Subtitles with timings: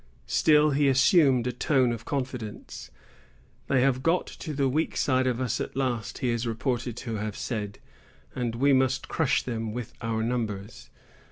[0.25, 2.89] Still he assumed a tone of confidence.
[3.67, 7.17] "They have got to the weak side of us at last," he is reported to
[7.17, 7.77] have said,
[8.33, 10.89] "and we must crush them with our numbers."